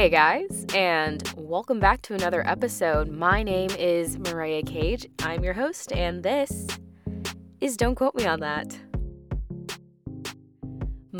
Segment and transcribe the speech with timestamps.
[0.00, 3.10] Hey guys, and welcome back to another episode.
[3.10, 5.06] My name is Mereyah Cage.
[5.18, 6.68] I'm your host, and this
[7.60, 8.74] is Don't Quote Me on That.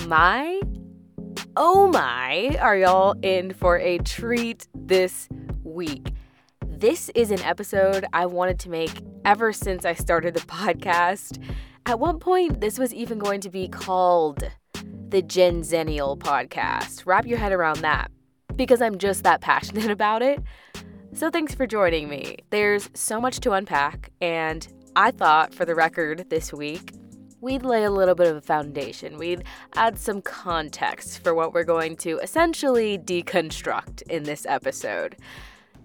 [0.09, 0.63] My,
[1.59, 5.29] oh my, are y'all in for a treat this
[5.63, 6.15] week?
[6.67, 11.39] This is an episode I wanted to make ever since I started the podcast.
[11.85, 14.51] At one point, this was even going to be called
[15.11, 17.05] the Gen Zennial podcast.
[17.05, 18.11] Wrap your head around that
[18.61, 20.39] because I'm just that passionate about it.
[21.15, 22.37] So thanks for joining me.
[22.51, 26.93] There's so much to unpack, and I thought for the record this week,
[27.41, 29.17] we'd lay a little bit of a foundation.
[29.17, 29.45] We'd
[29.77, 35.17] add some context for what we're going to essentially deconstruct in this episode.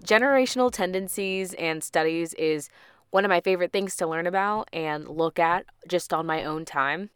[0.04, 2.68] Generational tendencies and studies is
[3.08, 6.66] one of my favorite things to learn about and look at just on my own
[6.66, 7.08] time.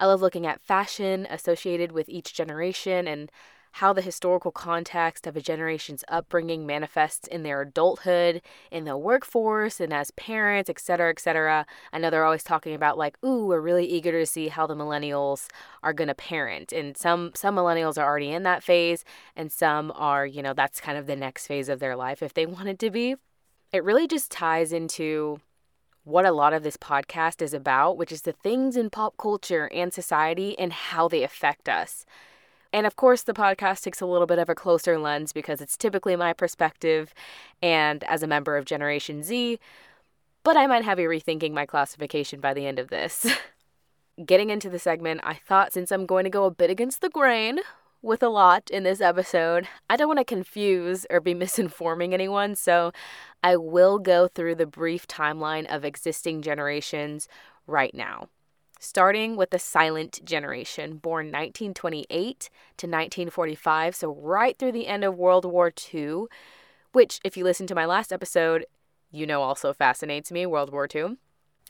[0.00, 3.30] I love looking at fashion associated with each generation and
[3.78, 9.80] how the historical context of a generation's upbringing manifests in their adulthood, in the workforce,
[9.80, 11.66] and as parents, etc., etc.
[11.92, 14.76] I know they're always talking about like, ooh, we're really eager to see how the
[14.76, 15.48] millennials
[15.82, 16.72] are to parent.
[16.72, 20.80] And some some millennials are already in that phase, and some are, you know, that's
[20.80, 23.16] kind of the next phase of their life if they want it to be.
[23.72, 25.40] It really just ties into
[26.04, 29.68] what a lot of this podcast is about, which is the things in pop culture
[29.74, 32.06] and society and how they affect us.
[32.74, 35.76] And of course, the podcast takes a little bit of a closer lens because it's
[35.76, 37.14] typically my perspective
[37.62, 39.60] and as a member of Generation Z,
[40.42, 43.28] but I might have you rethinking my classification by the end of this.
[44.26, 47.08] Getting into the segment, I thought since I'm going to go a bit against the
[47.08, 47.60] grain
[48.02, 52.56] with a lot in this episode, I don't want to confuse or be misinforming anyone,
[52.56, 52.90] so
[53.44, 57.28] I will go through the brief timeline of existing generations
[57.68, 58.30] right now
[58.84, 62.08] starting with the silent generation, born 1928
[62.76, 66.24] to 1945, so right through the end of World War II,
[66.92, 68.66] which, if you listen to my last episode,
[69.10, 71.16] you know also fascinates me, World War II.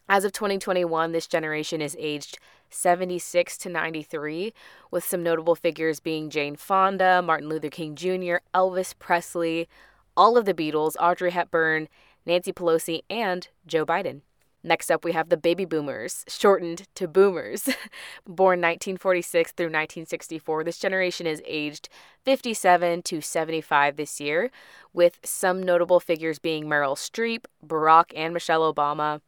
[0.08, 2.38] As of 2021, this generation is aged
[2.68, 4.52] 76 to 93,
[4.90, 9.68] with some notable figures being Jane Fonda, Martin Luther King Jr., Elvis Presley,
[10.16, 11.88] all of the Beatles, Audrey Hepburn,
[12.26, 14.22] Nancy Pelosi, and Joe Biden.
[14.66, 17.64] Next up, we have the baby boomers, shortened to boomers.
[18.26, 21.90] Born 1946 through 1964, this generation is aged
[22.24, 24.50] 57 to 75 this year,
[24.94, 29.20] with some notable figures being Meryl Streep, Barack and Michelle Obama,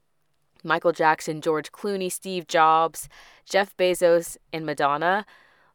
[0.64, 3.06] Michael Jackson, George Clooney, Steve Jobs,
[3.44, 5.26] Jeff Bezos, and Madonna.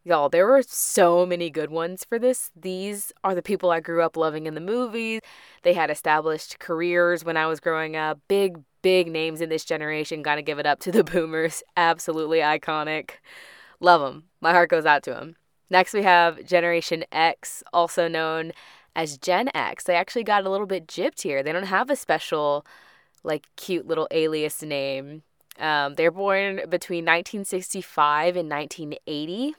[0.03, 2.49] Y'all, there were so many good ones for this.
[2.55, 5.21] These are the people I grew up loving in the movies.
[5.61, 10.21] They had established careers when I was growing up, big, big names in this generation.
[10.21, 11.63] Gotta give it up to the boomers.
[11.77, 13.11] Absolutely iconic.
[13.79, 14.23] Love them.
[14.41, 15.35] My heart goes out to them.
[15.69, 18.51] Next, we have Generation X, also known
[18.95, 19.85] as Gen X.
[19.85, 21.41] They actually got a little bit gypped here.
[21.41, 22.65] They don't have a special,
[23.23, 25.23] like, cute little alias name.
[25.57, 29.55] Um, they're born between 1965 and 1980.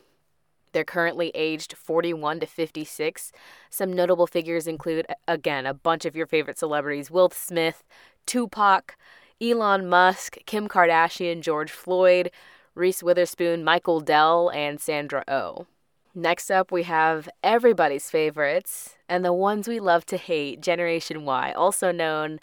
[0.72, 3.32] They're currently aged 41 to 56.
[3.70, 7.84] Some notable figures include, again, a bunch of your favorite celebrities Will Smith,
[8.26, 8.96] Tupac,
[9.40, 12.30] Elon Musk, Kim Kardashian, George Floyd,
[12.74, 15.34] Reese Witherspoon, Michael Dell, and Sandra O.
[15.34, 15.66] Oh.
[16.14, 21.52] Next up, we have everybody's favorites and the ones we love to hate Generation Y,
[21.52, 22.38] also known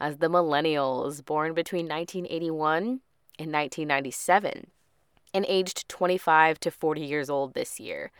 [0.00, 3.00] as the Millennials, born between 1981
[3.38, 4.66] and 1997
[5.34, 8.10] and aged 25 to 40 years old this year.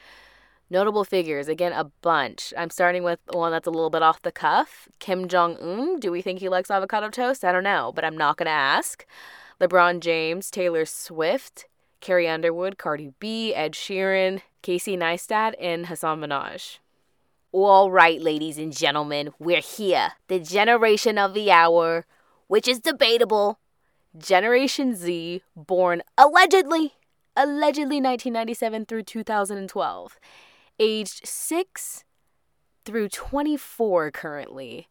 [0.72, 2.54] Notable figures, again, a bunch.
[2.56, 4.88] I'm starting with one that's a little bit off the cuff.
[5.00, 6.00] Kim Jong un.
[6.00, 7.44] Do we think he likes avocado toast?
[7.44, 9.04] I don't know, but I'm not going to ask.
[9.60, 11.66] LeBron James, Taylor Swift,
[12.00, 16.78] Carrie Underwood, Cardi B, Ed Sheeran, Casey Neistat, and Hasan Minhaj.
[17.52, 20.12] All right, ladies and gentlemen, we're here.
[20.28, 22.06] The generation of the hour,
[22.46, 23.58] which is debatable.
[24.16, 26.94] Generation Z, born allegedly,
[27.36, 30.18] allegedly 1997 through 2012
[30.78, 32.04] aged 6
[32.84, 34.88] through 24 currently.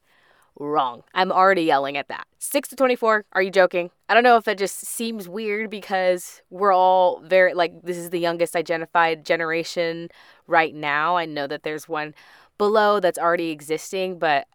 [0.59, 1.03] Wrong.
[1.13, 2.27] I'm already yelling at that.
[2.39, 3.89] 6 to 24, are you joking?
[4.09, 8.09] I don't know if it just seems weird because we're all very, like, this is
[8.09, 10.09] the youngest identified generation
[10.47, 11.15] right now.
[11.15, 12.13] I know that there's one
[12.57, 14.47] below that's already existing, but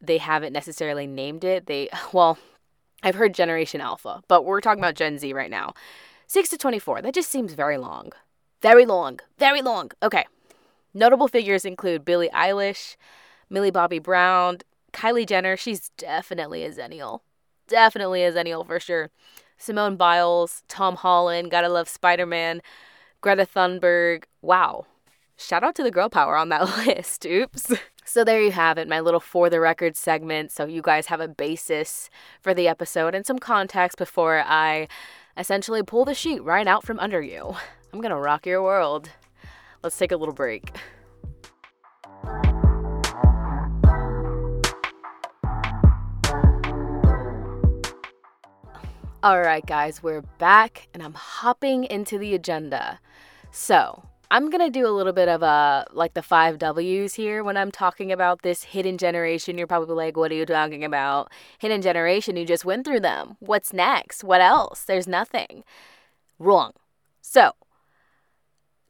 [0.00, 1.66] they haven't necessarily named it.
[1.66, 2.38] They, well,
[3.02, 5.74] I've heard Generation Alpha, but we're talking about Gen Z right now.
[6.26, 8.12] 6 to 24, that just seems very long.
[8.60, 9.18] Very long.
[9.38, 9.90] Very long.
[10.02, 10.24] Okay,
[10.94, 12.96] Notable figures include Billie Eilish,
[13.48, 14.58] Millie Bobby Brown,
[14.92, 15.56] Kylie Jenner.
[15.56, 17.20] She's definitely a Zennial.
[17.68, 19.10] Definitely a Zennial for sure.
[19.56, 22.60] Simone Biles, Tom Holland, gotta love Spider Man,
[23.20, 24.24] Greta Thunberg.
[24.42, 24.86] Wow.
[25.36, 27.24] shout out to the girl power on that list.
[27.24, 27.72] Oops.
[28.04, 30.50] So there you have it, my little for the record segment.
[30.50, 32.10] So you guys have a basis
[32.40, 34.88] for the episode and some context before I
[35.36, 37.54] essentially pull the sheet right out from under you.
[37.92, 39.10] I'm gonna rock your world.
[39.82, 40.70] Let's take a little break.
[49.24, 52.98] All right, guys, we're back and I'm hopping into the agenda.
[53.52, 57.56] So, I'm to do a little bit of a like the five W's here when
[57.56, 59.58] I'm talking about this hidden generation.
[59.58, 61.30] You're probably like, what are you talking about?
[61.58, 63.36] Hidden generation, you just went through them.
[63.40, 64.24] What's next?
[64.24, 64.84] What else?
[64.84, 65.64] There's nothing.
[66.38, 66.72] Wrong.
[67.20, 67.52] So,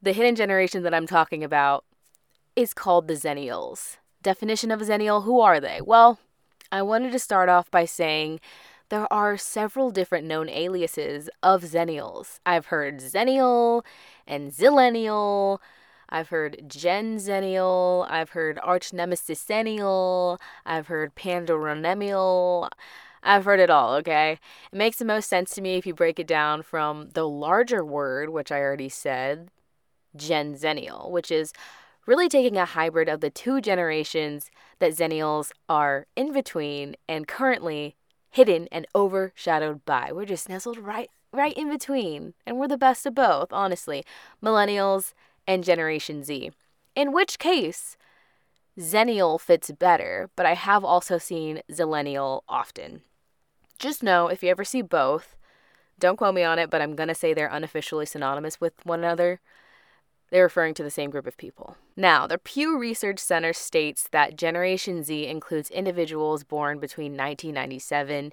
[0.03, 1.85] the hidden generation that I'm talking about
[2.57, 3.99] is called the Zennials.
[4.21, 5.81] Definition of a Zennial who are they?
[5.81, 6.19] Well,
[6.73, 8.41] I wanted to start off by saying
[8.89, 12.41] there are several different known aliases of Zennials.
[12.45, 13.85] I've heard Zennial
[14.27, 15.59] and Zillennial.
[16.09, 18.07] I've heard Gen Zennial.
[18.11, 20.39] I've heard Arch Nemesis Zennial.
[20.67, 22.69] I've heard Pandoronemial.
[23.23, 24.39] I've heard it all, okay?
[24.73, 27.85] It makes the most sense to me if you break it down from the larger
[27.85, 29.49] word, which I already said,
[30.17, 31.53] Gen Zennial, which is
[32.07, 37.97] really taking a hybrid of the two generations that Zennials are in between and currently
[38.31, 40.11] hidden and overshadowed by.
[40.13, 44.05] We're just nestled right right in between, and we're the best of both, honestly.
[44.43, 45.15] Millennials
[45.47, 46.53] and Generation Z.
[46.95, 47.97] In which case,
[48.79, 53.03] Zennial fits better, but I have also seen Zillennial often.
[53.79, 55.37] Just know if you ever see both,
[55.99, 59.01] don't quote me on it, but I'm going to say they're unofficially synonymous with one
[59.01, 59.41] another.
[60.33, 61.77] They're referring to the same group of people.
[61.95, 68.33] Now, the Pew Research Center states that Generation Z includes individuals born between 1997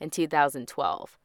[0.00, 1.18] and 2012.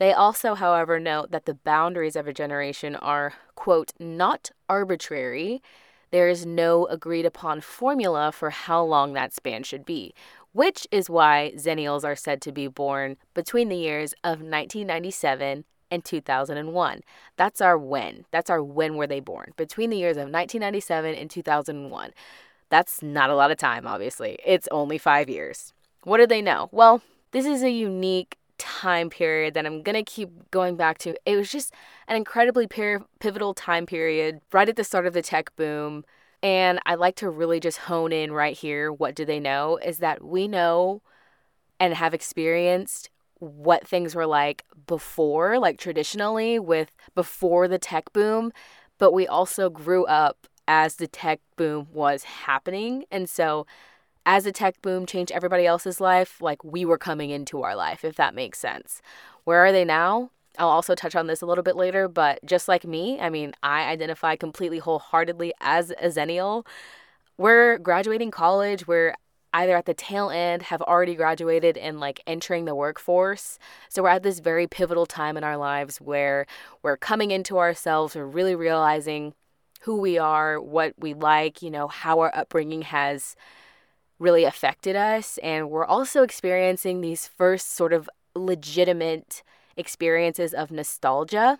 [0.00, 5.62] They also, however, note that the boundaries of a generation are, quote, not arbitrary.
[6.10, 10.12] There is no agreed upon formula for how long that span should be,
[10.52, 16.04] which is why Zennials are said to be born between the years of 1997 and
[16.04, 17.00] 2001.
[17.36, 18.24] That's our when.
[18.30, 19.52] That's our when were they born.
[19.56, 22.10] Between the years of 1997 and 2001.
[22.68, 24.38] That's not a lot of time, obviously.
[24.44, 25.72] It's only five years.
[26.04, 26.68] What do they know?
[26.70, 27.02] Well,
[27.32, 31.14] this is a unique time period that I'm going to keep going back to.
[31.26, 31.74] It was just
[32.08, 36.04] an incredibly pivotal time period right at the start of the tech boom.
[36.42, 38.92] And I like to really just hone in right here.
[38.92, 39.78] What do they know?
[39.78, 41.02] Is that we know
[41.78, 43.10] and have experienced
[43.40, 48.52] what things were like before, like traditionally with before the tech boom,
[48.98, 53.04] but we also grew up as the tech boom was happening.
[53.10, 53.66] And so
[54.24, 58.04] as the tech boom changed everybody else's life, like we were coming into our life,
[58.04, 59.02] if that makes sense.
[59.44, 60.30] Where are they now?
[60.58, 63.54] I'll also touch on this a little bit later, but just like me, I mean,
[63.62, 66.66] I identify completely wholeheartedly as a Zennial.
[67.38, 69.14] We're graduating college, we're
[69.52, 73.58] either at the tail end have already graduated and like entering the workforce.
[73.88, 76.46] So we're at this very pivotal time in our lives where
[76.82, 79.34] we're coming into ourselves, we're really realizing
[79.82, 83.34] who we are, what we like, you know, how our upbringing has
[84.18, 85.38] really affected us.
[85.38, 89.42] And we're also experiencing these first sort of legitimate
[89.76, 91.58] experiences of nostalgia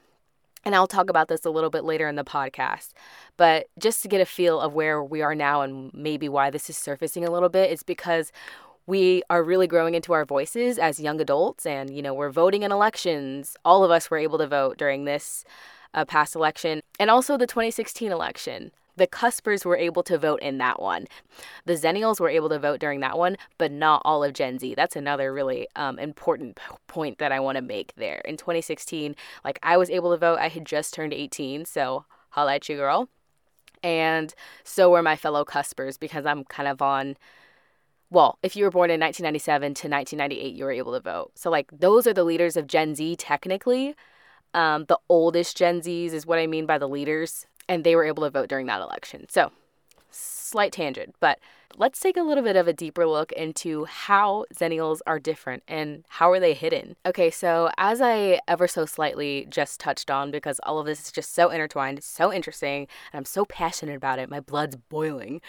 [0.65, 2.93] and I'll talk about this a little bit later in the podcast.
[3.37, 6.69] But just to get a feel of where we are now and maybe why this
[6.69, 8.33] is surfacing a little bit, it's because
[8.87, 12.63] we are really growing into our voices as young adults and you know we're voting
[12.63, 15.45] in elections all of us were able to vote during this
[15.95, 20.59] uh, past election and also the 2016 election the cuspers were able to vote in
[20.59, 21.07] that one.
[21.65, 24.75] The Zennials were able to vote during that one, but not all of Gen Z.
[24.75, 28.21] That's another really um, important point that I want to make there.
[28.27, 30.39] In 2016, like I was able to vote.
[30.39, 33.09] I had just turned 18, so holla at you, girl.
[33.83, 37.17] And so were my fellow cuspers because I'm kind of on
[38.13, 41.31] well, if you were born in 1997 to 1998, you were able to vote.
[41.37, 43.95] So, like, those are the leaders of Gen Z, technically.
[44.53, 48.05] Um, the oldest Gen Zs is what I mean by the leaders and they were
[48.05, 49.27] able to vote during that election.
[49.29, 49.53] So,
[50.11, 51.39] slight tangent, but
[51.77, 56.05] let's take a little bit of a deeper look into how Zennials are different and
[56.09, 56.97] how are they hidden.
[57.07, 61.13] Okay, so as I ever so slightly just touched on, because all of this is
[61.13, 65.41] just so intertwined, so interesting, and I'm so passionate about it, my blood's boiling.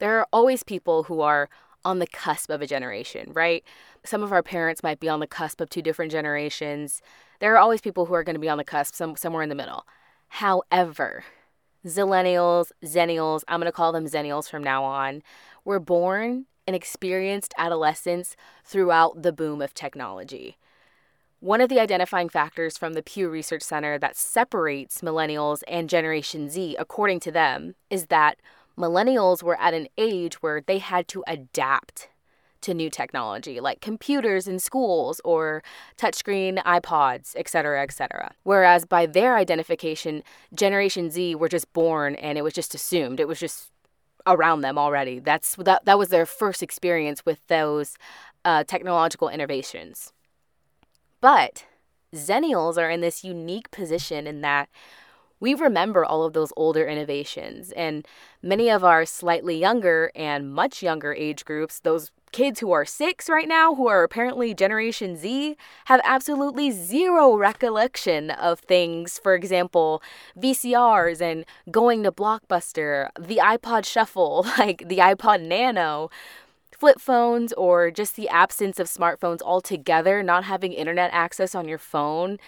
[0.00, 1.48] There are always people who are
[1.84, 3.62] on the cusp of a generation, right?
[4.04, 7.00] Some of our parents might be on the cusp of two different generations.
[7.38, 9.48] There are always people who are going to be on the cusp, some, somewhere in
[9.48, 9.86] the middle.
[10.26, 11.22] However,
[11.86, 15.22] Zillennials, Zennials, I'm going to call them Zennials from now on,
[15.64, 20.56] were born and experienced adolescence throughout the boom of technology.
[21.40, 26.50] One of the identifying factors from the Pew Research Center that separates millennials and Generation
[26.50, 28.38] Z, according to them, is that
[28.76, 32.08] millennials were at an age where they had to adapt
[32.62, 35.62] to new technology like computers in schools or
[35.96, 38.32] touchscreen iPods, etc., etc.
[38.42, 40.22] Whereas by their identification,
[40.54, 43.20] Generation Z were just born and it was just assumed.
[43.20, 43.70] It was just
[44.26, 45.18] around them already.
[45.18, 47.96] That's that that was their first experience with those
[48.44, 50.12] uh, technological innovations.
[51.20, 51.64] But
[52.14, 54.68] Zennials are in this unique position in that
[55.40, 58.06] we remember all of those older innovations, and
[58.42, 63.28] many of our slightly younger and much younger age groups, those kids who are six
[63.28, 65.56] right now, who are apparently Generation Z,
[65.86, 69.18] have absolutely zero recollection of things.
[69.18, 70.02] For example,
[70.38, 76.10] VCRs and going to Blockbuster, the iPod Shuffle, like the iPod Nano,
[76.76, 81.78] flip phones, or just the absence of smartphones altogether, not having internet access on your
[81.78, 82.38] phone.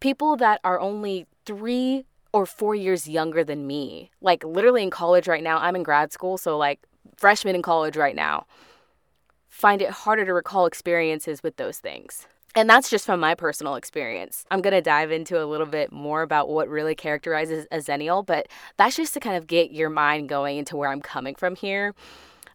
[0.00, 5.28] People that are only three or four years younger than me, like literally in college
[5.28, 6.80] right now, I'm in grad school, so like
[7.16, 8.46] freshman in college right now
[9.54, 12.26] find it harder to recall experiences with those things.
[12.56, 14.44] And that's just from my personal experience.
[14.50, 18.26] I'm going to dive into a little bit more about what really characterizes a Zennial,
[18.26, 21.54] but that's just to kind of get your mind going into where I'm coming from
[21.54, 21.94] here.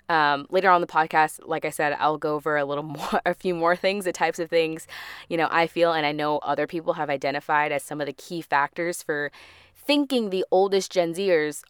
[0.10, 3.34] Um, later on the podcast, like I said, I'll go over a little more, a
[3.34, 4.86] few more things, the types of things,
[5.30, 8.14] you know, I feel and I know other people have identified as some of the
[8.14, 9.32] key factors for
[9.74, 11.64] thinking the oldest Gen Zers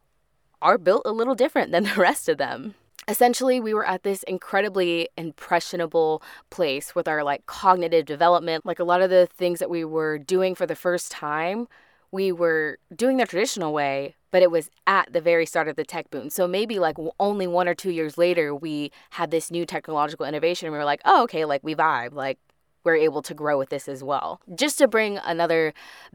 [0.59, 2.73] are built a little different than the rest of them
[3.09, 8.65] essentially we were at this incredibly impressionable place with our like cognitive development.
[8.65, 11.67] Like a lot of the things that we were doing for the first time
[12.11, 15.83] we were doing the traditional way but it was at the very start of the
[15.83, 16.29] tech boom.
[16.29, 20.67] So maybe like only one or two years later we had this new technological innovation
[20.67, 22.37] and we were like oh okay like we vibe like
[22.83, 24.39] we're able to grow with this as well.
[24.55, 25.73] Just to bring another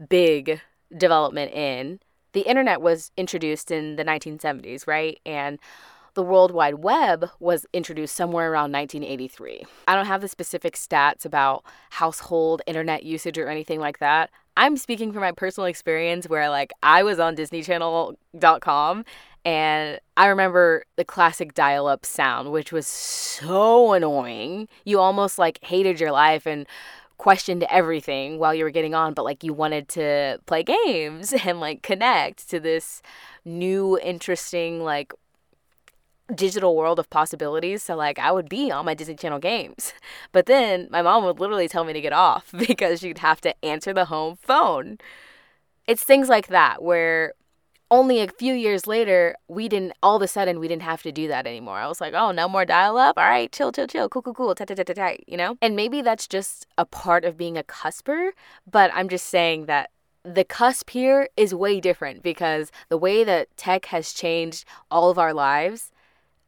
[0.09, 0.61] big
[0.97, 1.99] development in
[2.31, 5.19] the internet was introduced in the 1970s right?
[5.25, 5.59] And
[6.15, 9.65] the World Wide Web was introduced somewhere around 1983.
[9.87, 14.31] I don't have the specific stats about household internet usage or anything like that.
[14.57, 19.05] I'm speaking from my personal experience where like I was on disneychannel.com
[19.43, 24.69] and I remember the classic dial-up sound which was so annoying.
[24.85, 26.65] You almost like hated your life and
[27.17, 31.59] questioned everything while you were getting on but like you wanted to play games and
[31.59, 33.01] like connect to this
[33.45, 35.13] new interesting like
[36.33, 37.83] digital world of possibilities.
[37.83, 39.93] So like I would be on my Disney Channel games.
[40.31, 43.65] But then my mom would literally tell me to get off because she'd have to
[43.65, 44.97] answer the home phone.
[45.87, 47.33] It's things like that where
[47.91, 51.11] only a few years later, we didn't all of a sudden we didn't have to
[51.11, 51.77] do that anymore.
[51.77, 53.17] I was like, oh, no more dial up.
[53.17, 55.57] All right, chill, chill, chill, cool, cool, cool, tight, tight, tight, tight, you know?
[55.61, 58.31] And maybe that's just a part of being a cusper,
[58.69, 59.91] but I'm just saying that
[60.23, 65.19] the cusp here is way different because the way that tech has changed all of
[65.19, 65.91] our lives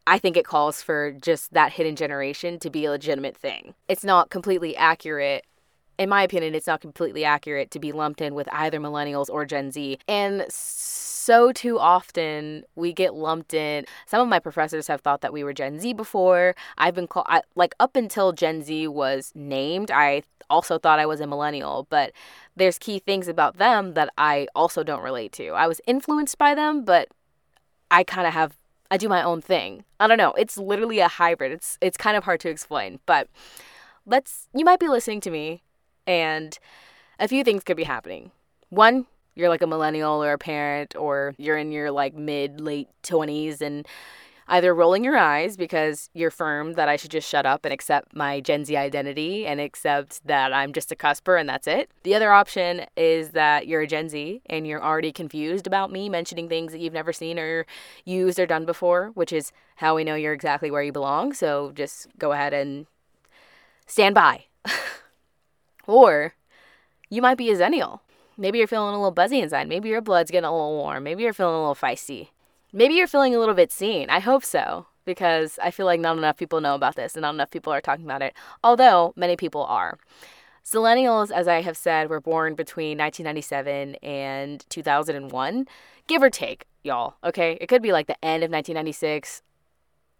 [0.08, 3.74] I think it calls for just that hidden generation to be a legitimate thing.
[3.88, 5.44] It's not completely accurate.
[5.98, 9.44] In my opinion, it's not completely accurate to be lumped in with either millennials or
[9.44, 9.98] Gen Z.
[10.08, 13.84] And so too often we get lumped in.
[14.06, 16.54] Some of my professors have thought that we were Gen Z before.
[16.78, 21.20] I've been called, like, up until Gen Z was named, I also thought I was
[21.20, 22.12] a millennial, but
[22.56, 25.48] there's key things about them that I also don't relate to.
[25.50, 27.08] I was influenced by them, but
[27.90, 28.56] I kind of have
[28.90, 29.84] I do my own thing.
[30.00, 30.32] I don't know.
[30.32, 31.52] It's literally a hybrid.
[31.52, 33.28] It's it's kind of hard to explain, but
[34.06, 35.62] let's you might be listening to me
[36.06, 36.58] and
[37.18, 38.30] a few things could be happening.
[38.70, 42.88] One, you're like a millennial or a parent or you're in your like mid late
[43.02, 43.86] 20s and
[44.48, 48.16] either rolling your eyes because you're firm that I should just shut up and accept
[48.16, 51.90] my Gen Z identity and accept that I'm just a cusper and that's it.
[52.02, 56.08] The other option is that you're a Gen Z and you're already confused about me
[56.08, 57.66] mentioning things that you've never seen or
[58.04, 61.34] used or done before, which is how we know you're exactly where you belong.
[61.34, 62.86] So just go ahead and
[63.86, 64.46] stand by.
[65.86, 66.34] or
[67.10, 68.00] you might be a Zennial.
[68.38, 69.68] Maybe you're feeling a little buzzy inside.
[69.68, 71.02] Maybe your blood's getting a little warm.
[71.02, 72.28] Maybe you're feeling a little feisty.
[72.72, 74.10] Maybe you're feeling a little bit seen.
[74.10, 77.34] I hope so, because I feel like not enough people know about this and not
[77.34, 79.98] enough people are talking about it, although many people are.
[80.66, 85.66] Zillennials, as I have said, were born between 1997 and 2001,
[86.06, 87.14] give or take, y'all.
[87.24, 89.40] Okay, it could be like the end of 1996.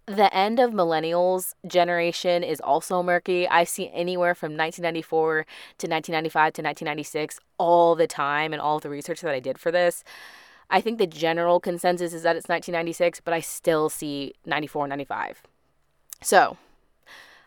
[0.06, 3.46] The end of millennials generation is also murky.
[3.46, 8.88] I see anywhere from 1994 to 1995 to 1996 all the time and all the
[8.88, 10.02] research that I did for this.
[10.70, 15.42] I think the general consensus is that it's 1996, but I still see 94, 95.
[16.20, 16.56] So,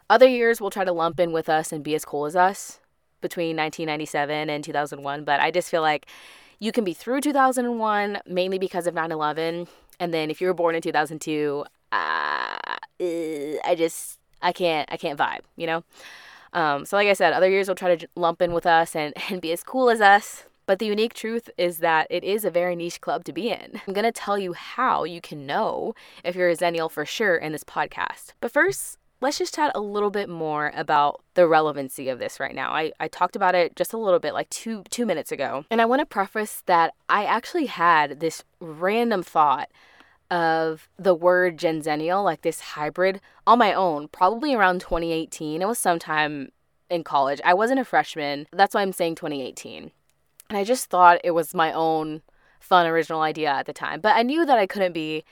[0.10, 2.80] other years will try to lump in with us and be as cool as us.
[3.22, 6.08] between 1997 and 2001, but I just feel like
[6.58, 9.68] you can be through 2001 mainly because of 9 11.
[10.00, 15.20] And then if you were born in 2002, uh, I just, I can't, I can't
[15.20, 15.84] vibe, you know?
[16.54, 19.14] Um, so, like I said, other years will try to lump in with us and,
[19.30, 20.46] and be as cool as us.
[20.72, 23.82] But the unique truth is that it is a very niche club to be in.
[23.86, 27.36] I'm going to tell you how you can know if you're a Zennial for sure
[27.36, 28.32] in this podcast.
[28.40, 32.56] But first, let's just chat a little bit more about the relevancy of this right
[32.56, 32.72] now.
[32.72, 35.66] I, I talked about it just a little bit like two two minutes ago.
[35.70, 39.68] And I want to preface that I actually had this random thought
[40.30, 45.62] of the word Genzennial, like this hybrid, on my own, probably around 2018.
[45.62, 46.54] It was sometime
[46.90, 47.42] in college.
[47.44, 48.48] I wasn't a freshman.
[48.54, 49.92] That's why I'm saying 2018.
[50.52, 52.24] And I just thought it was my own
[52.60, 54.02] fun original idea at the time.
[54.02, 55.24] But I knew that I couldn't be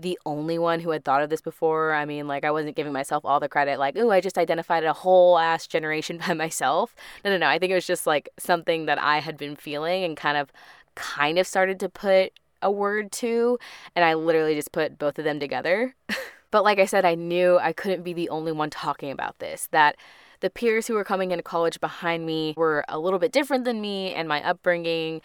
[0.00, 1.92] the only one who had thought of this before.
[1.94, 4.82] I mean, like, I wasn't giving myself all the credit, like, "Ooh, I just identified
[4.82, 6.96] a whole ass generation by myself.
[7.24, 7.46] No, no, no.
[7.46, 10.50] I think it was just like something that I had been feeling and kind of,
[10.96, 13.60] kind of started to put a word to.
[13.94, 15.94] And I literally just put both of them together.
[16.50, 19.68] but like I said, I knew I couldn't be the only one talking about this,
[19.70, 19.94] that
[20.40, 23.80] the peers who were coming into college behind me were a little bit different than
[23.80, 25.20] me and my upbringing,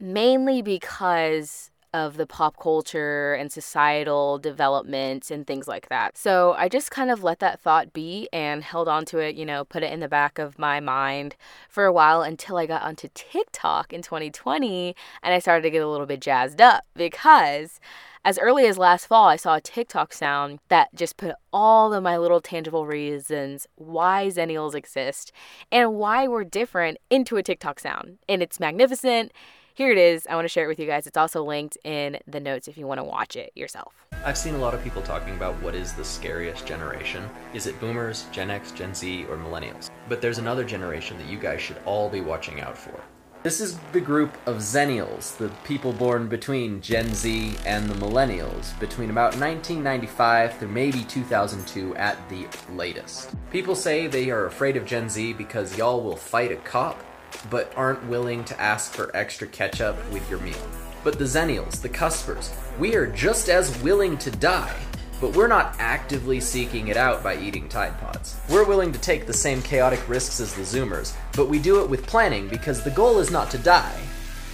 [0.00, 6.16] mainly because of the pop culture and societal development and things like that.
[6.18, 9.46] So I just kind of let that thought be and held on to it, you
[9.46, 11.36] know, put it in the back of my mind
[11.70, 15.82] for a while until I got onto TikTok in 2020 and I started to get
[15.82, 17.80] a little bit jazzed up because
[18.26, 22.02] as early as last fall, I saw a TikTok sound that just put all of
[22.02, 25.30] my little tangible reasons why Zennials exist
[25.70, 28.18] and why we're different into a TikTok sound.
[28.28, 29.30] And it's magnificent
[29.74, 30.26] here it is.
[30.26, 31.06] I want to share it with you guys.
[31.06, 33.92] It's also linked in the notes if you want to watch it yourself.
[34.24, 37.28] I've seen a lot of people talking about what is the scariest generation.
[37.52, 39.90] Is it boomers, Gen X, Gen Z, or millennials?
[40.08, 42.98] But there's another generation that you guys should all be watching out for.
[43.46, 48.76] This is the group of Zennials, the people born between Gen Z and the Millennials,
[48.80, 53.36] between about 1995 through maybe 2002 at the latest.
[53.52, 57.00] People say they are afraid of Gen Z because y'all will fight a cop
[57.48, 60.66] but aren't willing to ask for extra ketchup with your meal.
[61.04, 64.76] But the Zennials, the Cuspers, we are just as willing to die,
[65.20, 68.36] but we're not actively seeking it out by eating Tide Pods.
[68.48, 71.90] We're willing to take the same chaotic risks as the Zoomers, but we do it
[71.90, 74.00] with planning because the goal is not to die.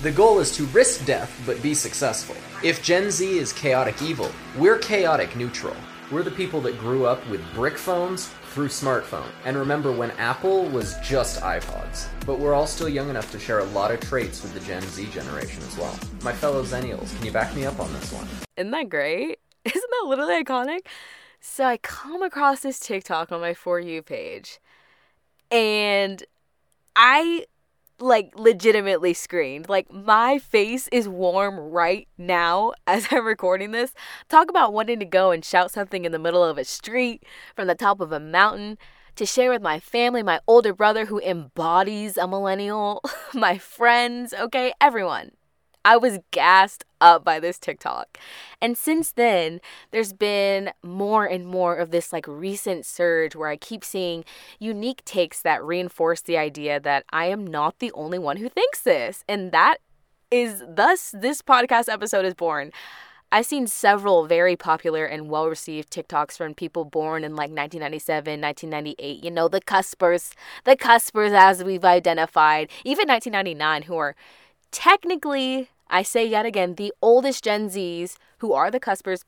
[0.02, 2.36] The goal is to risk death but be successful.
[2.62, 5.76] If Gen Z is chaotic evil, we're chaotic neutral.
[6.10, 9.26] We're the people that grew up with brick phones, through smartphone.
[9.44, 12.06] And remember when Apple was just iPods.
[12.26, 14.82] But we're all still young enough to share a lot of traits with the Gen
[14.82, 15.98] Z generation as well.
[16.22, 18.28] My fellow Zennials, can you back me up on this one?
[18.56, 19.38] Isn't that great?
[19.74, 20.80] Isn't that literally iconic?
[21.40, 24.58] So I come across this TikTok on my For You page.
[25.50, 26.22] And
[26.96, 27.46] I
[27.98, 29.68] like legitimately screamed.
[29.68, 33.94] Like my face is warm right now as I'm recording this.
[34.28, 37.68] Talk about wanting to go and shout something in the middle of a street from
[37.68, 38.78] the top of a mountain
[39.16, 43.02] to share with my family, my older brother who embodies a millennial,
[43.34, 45.32] my friends, okay, everyone.
[45.84, 48.18] I was gassed up by this TikTok.
[48.60, 53.56] And since then, there's been more and more of this like recent surge where I
[53.56, 54.24] keep seeing
[54.58, 58.80] unique takes that reinforce the idea that I am not the only one who thinks
[58.80, 59.24] this.
[59.28, 59.78] And that
[60.30, 62.72] is thus this podcast episode is born.
[63.34, 68.40] I've seen several very popular and well received TikToks from people born in like 1997,
[68.40, 69.24] 1998.
[69.24, 74.14] You know, the cuspers, the cuspers as we've identified, even 1999, who are
[74.72, 79.24] technically, I say yet again, the oldest Gen Zs who are the cuspers.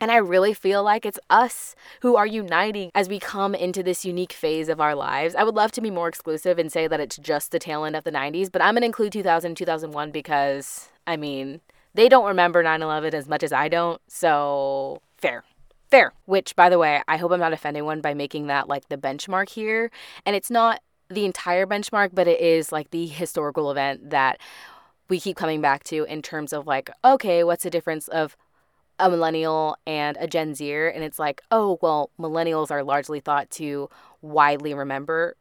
[0.00, 4.04] And I really feel like it's us who are uniting as we come into this
[4.04, 5.34] unique phase of our lives.
[5.34, 7.96] I would love to be more exclusive and say that it's just the tail end
[7.96, 11.60] of the 90s, but I'm going to include 2000 2001 because, I mean,
[11.94, 14.00] they don't remember 9 11 as much as I don't.
[14.06, 15.44] So, fair.
[15.90, 16.12] Fair.
[16.26, 18.98] Which, by the way, I hope I'm not offending one by making that like the
[18.98, 19.90] benchmark here.
[20.26, 24.40] And it's not the entire benchmark, but it is like the historical event that
[25.08, 28.36] we keep coming back to in terms of like, okay, what's the difference of
[28.98, 30.88] a millennial and a Gen Zer?
[30.88, 33.88] And it's like, oh, well, millennials are largely thought to
[34.22, 35.36] widely remember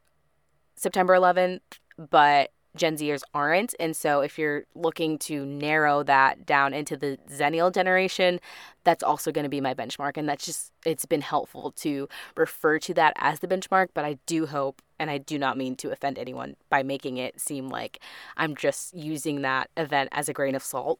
[0.75, 1.61] September 11th,
[1.97, 3.73] but Gen Zers aren't.
[3.79, 8.39] And so if you're looking to narrow that down into the Zennial generation,
[8.83, 10.17] that's also going to be my benchmark.
[10.17, 13.89] And that's just, it's been helpful to refer to that as the benchmark.
[13.93, 17.39] But I do hope, and I do not mean to offend anyone by making it
[17.39, 17.99] seem like
[18.37, 20.99] I'm just using that event as a grain of salt.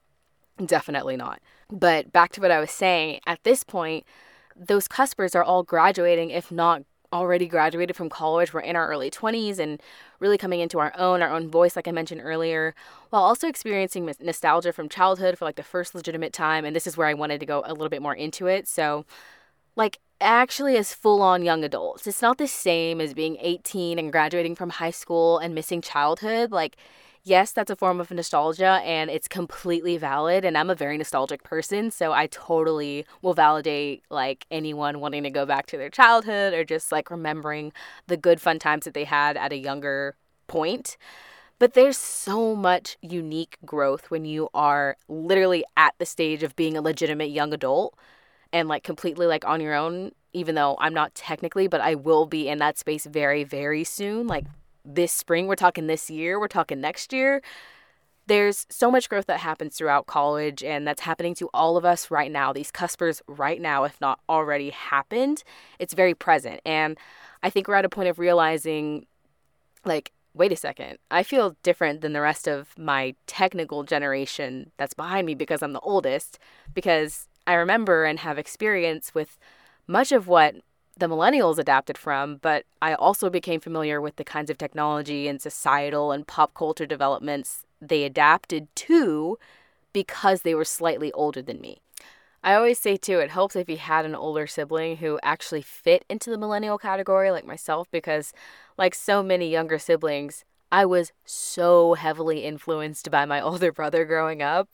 [0.66, 1.42] Definitely not.
[1.70, 4.06] But back to what I was saying, at this point,
[4.56, 8.54] those cuspers are all graduating, if not already graduated from college.
[8.54, 9.82] We're in our early 20s and
[10.20, 12.74] really coming into our own, our own voice, like I mentioned earlier,
[13.10, 16.66] while also experiencing nostalgia from childhood for like the first legitimate time.
[16.66, 18.68] And this is where I wanted to go a little bit more into it.
[18.68, 19.06] So,
[19.76, 24.12] like, actually, as full on young adults, it's not the same as being 18 and
[24.12, 26.52] graduating from high school and missing childhood.
[26.52, 26.78] Like,
[27.26, 30.46] yes, that's a form of nostalgia and it's completely valid.
[30.46, 31.92] And I'm a very nostalgic person.
[31.92, 36.64] So I totally will validate like anyone wanting to go back to their childhood or
[36.64, 37.74] just like remembering
[38.08, 40.16] the good fun times that they had at a younger
[40.48, 40.98] point.
[41.58, 46.78] But there's so much unique growth when you are literally at the stage of being
[46.78, 47.98] a legitimate young adult
[48.54, 52.26] and like completely like on your own even though I'm not technically, but I will
[52.26, 54.28] be in that space very, very soon.
[54.28, 54.44] Like
[54.86, 57.42] this spring, we're talking this year, we're talking next year.
[58.28, 62.10] There's so much growth that happens throughout college, and that's happening to all of us
[62.10, 62.54] right now.
[62.54, 65.44] These cuspers, right now, if not already happened,
[65.78, 66.60] it's very present.
[66.66, 66.98] And
[67.44, 69.06] I think we're at a point of realizing,
[69.84, 74.96] like, wait a second, I feel different than the rest of my technical generation that's
[74.96, 76.40] behind me because I'm the oldest.
[76.74, 79.38] Because I remember and have experience with
[79.88, 80.56] much of what
[80.98, 85.42] the millennials adapted from, but I also became familiar with the kinds of technology and
[85.42, 89.38] societal and pop culture developments they adapted to
[89.92, 91.82] because they were slightly older than me.
[92.44, 96.06] I always say too, it helps if you had an older sibling who actually fit
[96.10, 98.34] into the millennial category like myself because,
[98.78, 104.42] like so many younger siblings, I was so heavily influenced by my older brother growing
[104.42, 104.70] up,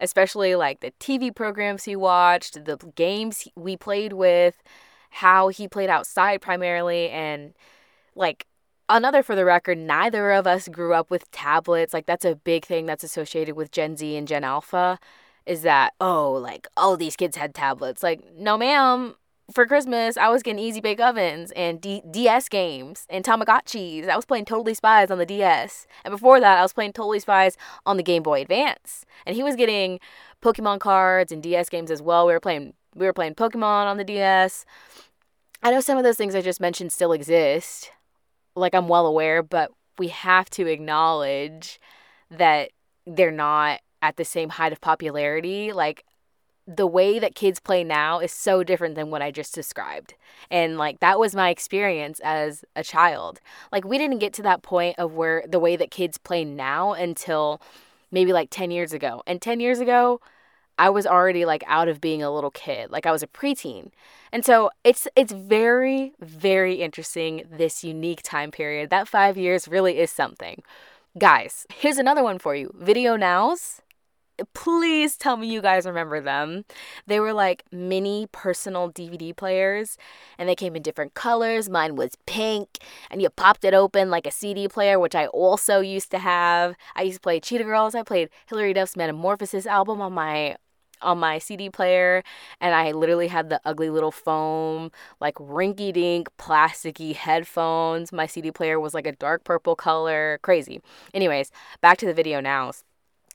[0.00, 4.62] especially like the TV programs he watched, the games we played with
[5.12, 7.52] how he played outside primarily and
[8.14, 8.46] like
[8.88, 11.92] another for the record neither of us grew up with tablets.
[11.92, 14.98] Like that's a big thing that's associated with gen z and gen alpha
[15.44, 18.02] is that oh like all these kids had tablets.
[18.02, 19.14] Like no ma'am.
[19.52, 24.08] For christmas i was getting easy bake ovens and D- ds games and tamagotchis.
[24.08, 27.18] I was playing totally spies on the ds and before that i was playing totally
[27.18, 29.04] spies on the game boy advance.
[29.26, 30.00] And he was getting
[30.40, 32.26] pokemon cards and ds games as well.
[32.26, 34.64] We were playing we were playing Pokemon on the DS.
[35.62, 37.90] I know some of those things I just mentioned still exist.
[38.54, 41.78] Like I'm well aware, but we have to acknowledge
[42.30, 42.70] that
[43.06, 45.72] they're not at the same height of popularity.
[45.72, 46.04] Like
[46.66, 50.14] the way that kids play now is so different than what I just described.
[50.50, 53.40] And like that was my experience as a child.
[53.70, 56.92] Like we didn't get to that point of where the way that kids play now
[56.92, 57.60] until
[58.10, 59.22] maybe like 10 years ago.
[59.26, 60.20] And 10 years ago,
[60.82, 62.90] I was already like out of being a little kid.
[62.90, 63.92] Like I was a preteen.
[64.32, 68.90] And so it's it's very very interesting this unique time period.
[68.90, 70.60] That 5 years really is something.
[71.16, 72.74] Guys, here's another one for you.
[72.76, 73.80] Video nows
[74.54, 76.64] please tell me you guys remember them.
[77.06, 79.96] They were like mini personal DVD players
[80.38, 81.68] and they came in different colors.
[81.68, 82.78] Mine was pink
[83.10, 86.74] and you popped it open like a CD player, which I also used to have.
[86.94, 87.94] I used to play Cheetah Girls.
[87.94, 90.56] I played Hilary Duff's Metamorphosis album on my
[91.02, 92.22] on my CD player
[92.60, 98.12] and I literally had the ugly little foam, like rinky dink, plasticky headphones.
[98.12, 100.38] My CD player was like a dark purple color.
[100.42, 100.80] Crazy.
[101.14, 102.72] Anyways, back to the video now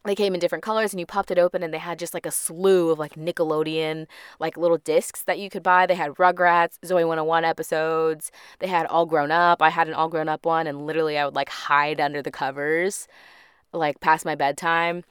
[0.07, 2.25] they came in different colors and you popped it open and they had just like
[2.25, 4.07] a slew of like Nickelodeon
[4.39, 5.85] like little discs that you could buy.
[5.85, 8.31] They had Rugrats, Zoey 101 episodes.
[8.59, 9.61] They had All Grown Up.
[9.61, 12.31] I had an All Grown Up one and literally I would like hide under the
[12.31, 13.07] covers
[13.73, 15.03] like past my bedtime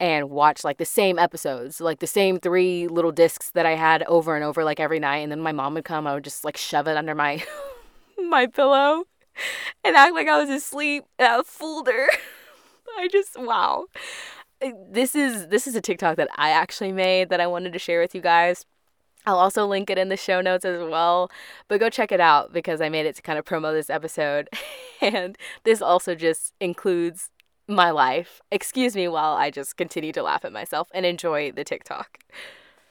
[0.00, 4.02] and watch like the same episodes, like the same three little discs that I had
[4.04, 6.44] over and over like every night and then my mom would come, I would just
[6.44, 7.42] like shove it under my
[8.18, 9.04] my pillow
[9.84, 12.08] and act like I was asleep and I fooled her.
[12.98, 13.86] I just wow
[14.90, 18.00] this is this is a TikTok that I actually made that I wanted to share
[18.00, 18.64] with you guys.
[19.26, 21.30] I'll also link it in the show notes as well,
[21.68, 24.50] but go check it out because I made it to kind of promo this episode.
[25.00, 27.30] and this also just includes
[27.66, 28.40] my life.
[28.50, 32.18] Excuse me while I just continue to laugh at myself and enjoy the TikTok.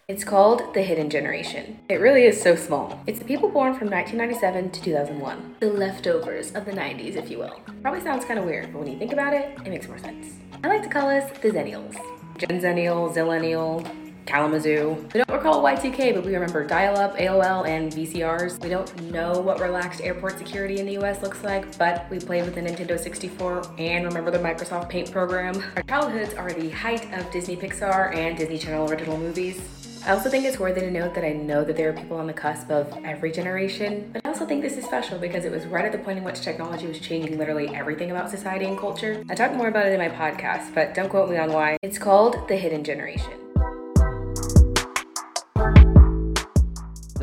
[0.07, 1.79] It's called The Hidden Generation.
[1.87, 3.01] It really is so small.
[3.07, 5.55] It's the people born from 1997 to 2001.
[5.61, 7.61] The leftovers of the 90s, if you will.
[7.81, 10.33] Probably sounds kind of weird, but when you think about it, it makes more sense.
[10.61, 11.95] I like to call us the Zennials.
[12.37, 13.87] Gen Zennial, Zillennial,
[14.25, 15.09] Kalamazoo.
[15.13, 18.61] We don't recall Y2K, but we remember dial-up, AOL, and VCRs.
[18.61, 22.45] We don't know what relaxed airport security in the US looks like, but we played
[22.45, 25.63] with the Nintendo 64 and remember the Microsoft Paint program.
[25.75, 29.61] Our childhoods are the height of Disney Pixar and Disney Channel original movies.
[30.05, 32.27] I also think it's worthy to note that I know that there are people on
[32.27, 35.65] the cusp of every generation, but I also think this is special because it was
[35.65, 39.23] right at the point in which technology was changing literally everything about society and culture.
[39.29, 41.77] I talk more about it in my podcast, but don't quote me on why.
[41.81, 43.42] It's called The Hidden Generation.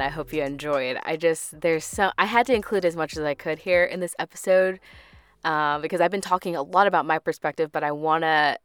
[0.01, 0.97] And I hope you enjoy it.
[1.03, 4.01] I just, there's so, I had to include as much as I could here in
[4.01, 4.81] this episode
[5.45, 8.57] uh, because I've been talking a lot about my perspective, but I want to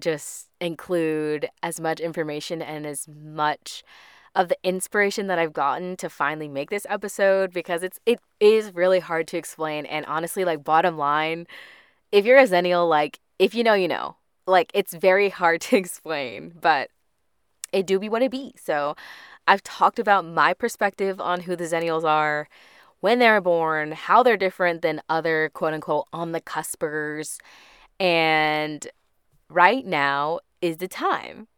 [0.00, 3.84] just include as much information and as much
[4.34, 8.74] of the inspiration that I've gotten to finally make this episode because it's it is
[8.74, 9.86] really hard to explain.
[9.86, 11.46] And honestly like bottom line
[12.10, 14.16] if you're a Zennial like if you know you know.
[14.44, 16.90] Like it's very hard to explain but
[17.72, 18.54] it do be what it be.
[18.56, 18.96] So
[19.50, 22.48] I've talked about my perspective on who the Zennials are
[23.00, 27.38] when they're born how they're different than other quote unquote on the cuspers
[27.98, 28.86] and
[29.48, 31.48] right now is the time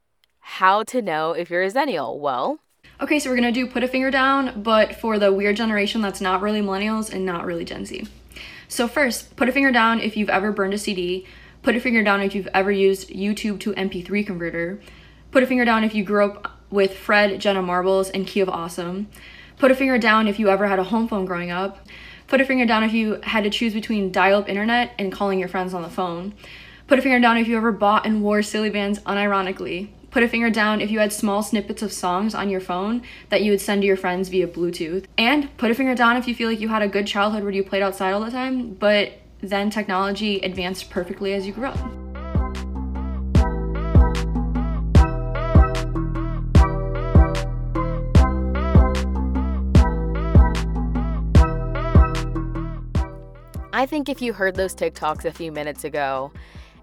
[0.40, 2.18] how to know if you're a Zennial.
[2.18, 2.60] Well,
[2.98, 6.22] Okay, so we're gonna do put a finger down, but for the weird generation that's
[6.22, 8.06] not really millennials and not really Gen Z.
[8.68, 11.26] So, first, put a finger down if you've ever burned a CD.
[11.60, 14.80] Put a finger down if you've ever used YouTube to MP3 converter.
[15.30, 18.48] Put a finger down if you grew up with Fred, Jenna Marbles, and Key of
[18.48, 19.08] Awesome.
[19.58, 21.86] Put a finger down if you ever had a home phone growing up.
[22.26, 25.38] Put a finger down if you had to choose between dial up internet and calling
[25.38, 26.34] your friends on the phone.
[26.86, 29.90] Put a finger down if you ever bought and wore Silly Bandz unironically.
[30.10, 33.42] Put a finger down if you had small snippets of songs on your phone that
[33.42, 35.06] you would send to your friends via Bluetooth.
[35.16, 37.52] And put a finger down if you feel like you had a good childhood where
[37.52, 42.01] you played outside all the time, but then technology advanced perfectly as you grew up.
[53.82, 56.30] I think if you heard those TikToks a few minutes ago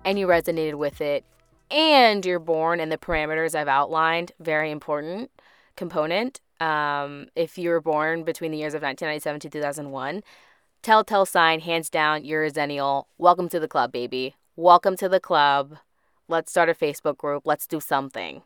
[0.03, 1.23] and you resonated with it,
[1.71, 5.31] and you're born in the parameters I've outlined, very important
[5.77, 6.41] component.
[6.59, 10.23] Um, if you were born between the years of 1997 to 2001,
[10.81, 13.05] telltale sign, hands down, you're a Zennial.
[13.17, 14.35] Welcome to the club, baby.
[14.57, 15.77] Welcome to the club.
[16.27, 17.43] Let's start a Facebook group.
[17.45, 18.41] Let's do something.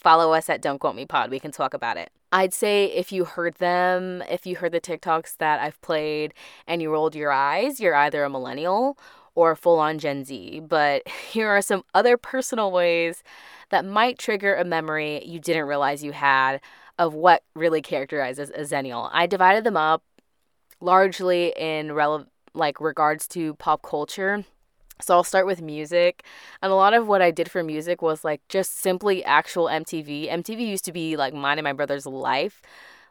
[0.00, 1.30] Follow us at Don't Quote Me Pod.
[1.30, 2.10] We can talk about it.
[2.32, 6.32] I'd say if you heard them, if you heard the TikToks that I've played
[6.66, 8.96] and you rolled your eyes, you're either a millennial
[9.34, 10.60] or a full on Gen Z.
[10.60, 13.22] But here are some other personal ways
[13.68, 16.60] that might trigger a memory you didn't realize you had
[16.98, 19.10] of what really characterizes a Zennial.
[19.12, 20.02] I divided them up
[20.80, 24.44] largely in rele- like regards to pop culture.
[25.00, 26.24] So I'll start with music.
[26.62, 30.30] And a lot of what I did for music was like just simply actual MTV.
[30.30, 32.62] MTV used to be like mine and my brother's life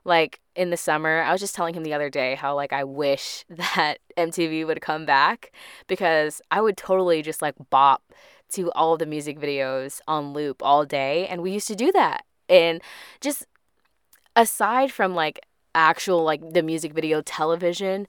[0.05, 2.83] like in the summer i was just telling him the other day how like i
[2.83, 5.51] wish that mtv would come back
[5.87, 8.01] because i would totally just like bop
[8.49, 12.23] to all the music videos on loop all day and we used to do that
[12.47, 12.81] and
[13.21, 13.45] just
[14.35, 15.39] aside from like
[15.75, 18.07] actual like the music video television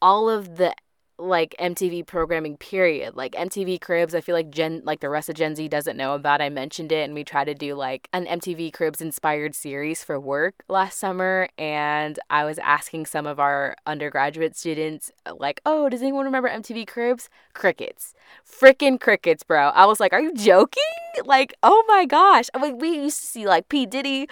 [0.00, 0.74] all of the
[1.18, 3.16] like MTV programming period.
[3.16, 6.14] Like MTV Cribs, I feel like Gen like the rest of Gen Z doesn't know
[6.14, 6.40] about.
[6.40, 10.18] I mentioned it and we tried to do like an MTV Cribs inspired series for
[10.20, 16.02] work last summer and I was asking some of our undergraduate students like, "Oh, does
[16.02, 18.14] anyone remember MTV Cribs?" Crickets.
[18.46, 19.68] Freaking crickets, bro.
[19.68, 20.82] I was like, "Are you joking?"
[21.24, 24.28] Like, "Oh my gosh." I mean, we used to see like P Diddy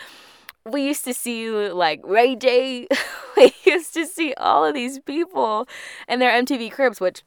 [0.66, 2.88] we used to see like Ray J.
[3.36, 5.68] we used to see all of these people
[6.08, 7.22] and their MTV cribs, which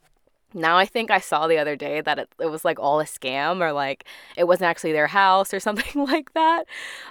[0.53, 3.05] now I think I saw the other day that it, it was like all a
[3.05, 6.65] scam or like it wasn't actually their house or something like that.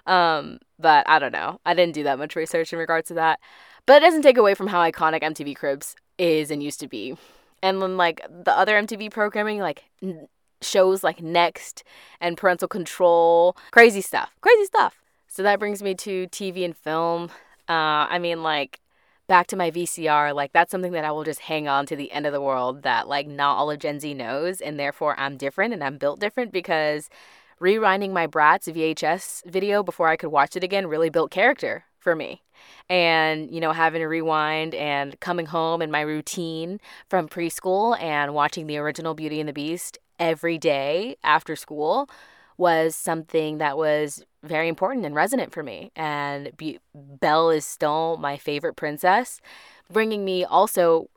[0.07, 1.61] Um, but I don't know.
[1.65, 3.41] I didn't do that much research in regards to that.
[3.87, 7.17] But it doesn't take away from how iconic MTV Cribs is and used to be.
[7.63, 10.29] And then like the other MTV programming, like n-
[10.61, 11.85] shows like Next
[12.21, 15.01] and Parental Control, crazy stuff, crazy stuff.
[15.29, 17.31] So that brings me to TV and film.
[17.69, 18.81] Uh, I mean, like,
[19.27, 22.11] back to my VCR, like, that's something that I will just hang on to the
[22.13, 24.63] end of the world that, like, not all of Gen Z knows.
[24.63, 27.11] And therefore, I'm different and I'm built different because
[27.61, 32.17] rewinding my Bratz VHS video before I could watch it again really built character for
[32.17, 32.43] me.
[32.89, 38.33] And, you know, having to rewind and coming home in my routine from preschool and
[38.33, 42.09] watching the original Beauty and the Beast every day after school
[42.57, 45.91] was something that was very important and resonant for me.
[45.97, 49.41] And Be- Belle is still my favorite princess.
[49.91, 51.09] Bringing me also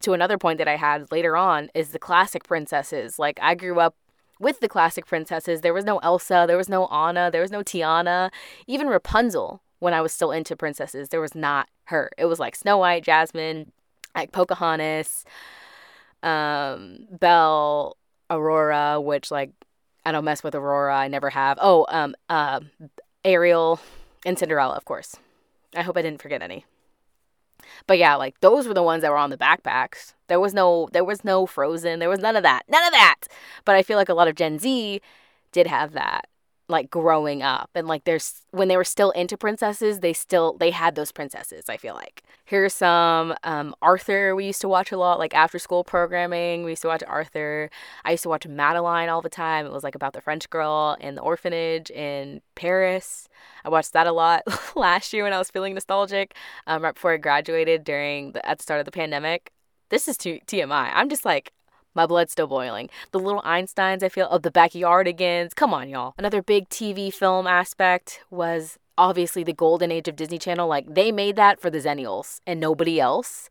[0.00, 3.18] to another point that I had later on is the classic princesses.
[3.18, 3.94] Like, I grew up
[4.38, 5.60] with the classic princesses.
[5.60, 8.30] There was no Elsa, there was no Anna, there was no Tiana,
[8.66, 11.08] even Rapunzel when I was still into princesses.
[11.08, 12.10] There was not her.
[12.18, 13.72] It was like Snow White, Jasmine,
[14.14, 15.24] like Pocahontas,
[16.22, 17.96] um, Belle,
[18.30, 19.50] Aurora, which like
[20.06, 20.96] I don't mess with Aurora.
[20.96, 21.58] I never have.
[21.60, 22.60] Oh, um, uh,
[23.24, 23.80] Ariel
[24.24, 25.16] and Cinderella, of course.
[25.74, 26.64] I hope I didn't forget any.
[27.88, 30.14] But yeah, like those were the ones that were on the backpacks.
[30.28, 31.98] There was no, there was no Frozen.
[31.98, 32.62] There was none of that.
[32.68, 33.22] None of that.
[33.64, 35.00] But I feel like a lot of Gen Z
[35.50, 36.28] did have that.
[36.68, 40.70] Like growing up and like there's when they were still into princesses they still they
[40.70, 42.22] had those princesses i feel like.
[42.44, 46.70] Here's some um, arthur we used to watch a lot like after school programming we
[46.70, 47.70] used to watch arthur.
[48.04, 49.66] I used to watch madeline all the time.
[49.66, 53.28] It was like about the french girl in the orphanage in paris.
[53.64, 54.42] I watched that a lot
[54.76, 56.34] last year when i was feeling nostalgic
[56.66, 59.50] um, right before i graduated during the at the start of the pandemic.
[59.88, 61.52] This is too tmi i'm just like
[61.96, 62.90] my blood's still boiling.
[63.10, 65.54] The little Einsteins, I feel, of the backyardigans.
[65.54, 66.14] Come on, y'all.
[66.18, 70.68] Another big TV film aspect was obviously the golden age of Disney Channel.
[70.68, 73.48] Like, they made that for the Zennials and nobody else.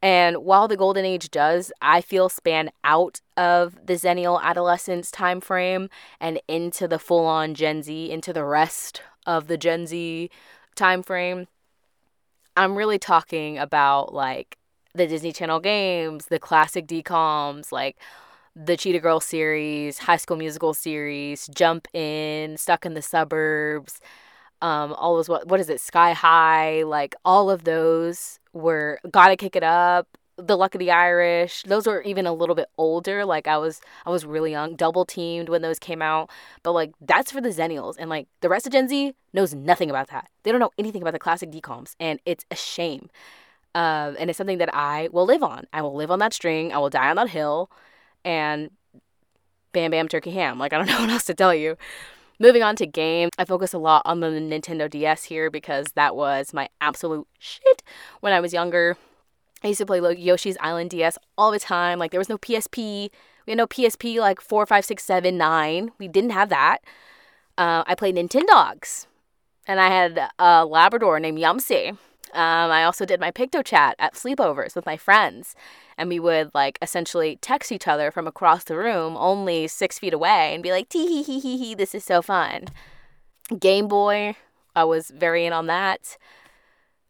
[0.00, 5.40] And while the golden age does, I feel span out of the Zennial adolescence time
[5.40, 5.88] frame
[6.20, 10.30] and into the full on Gen Z, into the rest of the Gen Z
[10.74, 11.46] time frame.
[12.56, 14.58] I'm really talking about like
[14.94, 17.96] the Disney Channel games, the classic DCOMs, like
[18.54, 24.00] the Cheetah Girl series, High School Musical series, Jump In, Stuck in the Suburbs,
[24.62, 29.36] um, all those what what is it, Sky High, like all of those were Gotta
[29.36, 31.64] Kick It Up, The Luck of the Irish.
[31.64, 33.24] Those were even a little bit older.
[33.24, 36.30] Like I was I was really young, double teamed when those came out.
[36.62, 39.90] But like that's for the Zennials, and like the rest of Gen Z knows nothing
[39.90, 40.28] about that.
[40.44, 43.10] They don't know anything about the classic DCOMs, and it's a shame.
[43.74, 45.66] Um, and it's something that I will live on.
[45.72, 46.72] I will live on that string.
[46.72, 47.70] I will die on that hill.
[48.24, 48.70] And
[49.72, 50.58] bam, bam, turkey ham.
[50.58, 51.76] Like, I don't know what else to tell you.
[52.38, 56.16] Moving on to games, I focus a lot on the Nintendo DS here because that
[56.16, 57.82] was my absolute shit
[58.20, 58.96] when I was younger.
[59.62, 61.98] I used to play Yoshi's Island DS all the time.
[61.98, 63.10] Like, there was no PSP.
[63.46, 65.92] We had no PSP like 4, 5, 6, 7, 9.
[65.98, 66.78] We didn't have that.
[67.56, 69.06] Uh, I played Nintendogs.
[69.66, 71.96] And I had a Labrador named Yumsy.
[72.34, 75.54] Um, I also did my PictoChat at sleepovers with my friends,
[75.96, 80.12] and we would like essentially text each other from across the room, only six feet
[80.12, 82.64] away, and be like, tee hee hee hee hee, this is so fun.
[83.58, 84.36] Game Boy,
[84.74, 86.16] I was very in on that.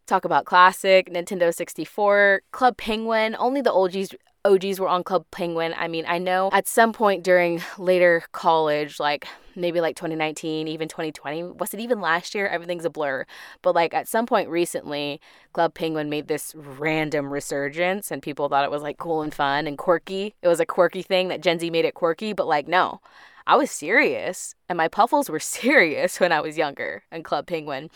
[0.06, 5.74] Talk about classic, Nintendo 64, Club Penguin, only the OGs OGs were on Club Penguin.
[5.76, 9.26] I mean, I know at some point during later college, like
[9.56, 12.46] maybe like 2019, even 2020, was it even last year?
[12.46, 13.24] Everything's a blur.
[13.62, 15.20] But like at some point recently,
[15.52, 19.66] Club Penguin made this random resurgence and people thought it was like cool and fun
[19.66, 20.34] and quirky.
[20.42, 23.00] It was a quirky thing that Gen Z made it quirky, but like, no.
[23.46, 27.90] I was serious, and my puffles were serious when I was younger in Club Penguin.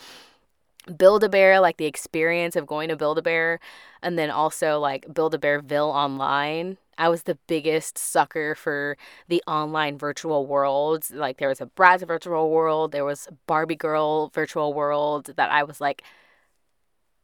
[0.97, 3.59] Build a Bear, like the experience of going to Build a Bear,
[4.01, 6.77] and then also like Build a Bearville online.
[6.97, 8.97] I was the biggest sucker for
[9.29, 11.11] the online virtual worlds.
[11.11, 15.63] Like there was a Bratz virtual world, there was Barbie Girl virtual world that I
[15.63, 16.03] was like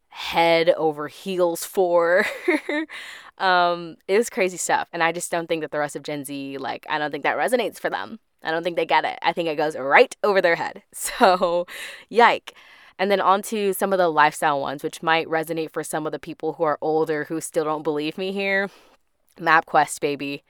[0.10, 2.26] head over heels for.
[3.38, 6.24] um, it was crazy stuff, and I just don't think that the rest of Gen
[6.24, 8.20] Z like I don't think that resonates for them.
[8.44, 9.18] I don't think they get it.
[9.22, 10.84] I think it goes right over their head.
[10.94, 11.66] So,
[12.10, 12.56] yike.
[12.98, 16.12] And then on to some of the lifestyle ones, which might resonate for some of
[16.12, 18.70] the people who are older who still don't believe me here.
[19.38, 20.44] MapQuest, baby.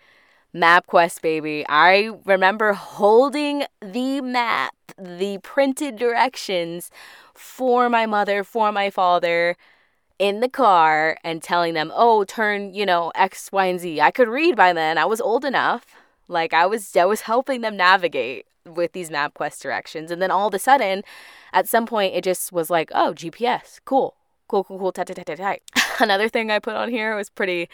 [0.53, 1.65] MapQuest, baby.
[1.67, 6.91] I remember holding the map, the printed directions
[7.33, 9.57] for my mother, for my father
[10.19, 13.99] in the car and telling them, oh, turn, you know, X, Y, and Z.
[13.99, 14.97] I could read by then.
[14.97, 15.85] I was old enough.
[16.27, 20.11] Like I was I was helping them navigate with these MapQuest directions.
[20.11, 21.03] And then all of a sudden,
[21.53, 24.15] at some point, it just was like, oh, GPS, cool,
[24.47, 25.61] cool, cool, cool, tight, tight, tight, tight.
[25.99, 27.69] Another thing I put on here was pretty,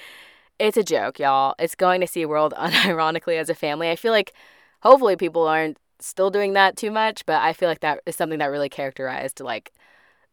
[0.59, 1.55] it's a joke, y'all.
[1.59, 3.89] It's going to SeaWorld unironically as a family.
[3.89, 4.33] I feel like
[4.81, 8.39] hopefully people aren't still doing that too much, but I feel like that is something
[8.39, 9.71] that really characterized like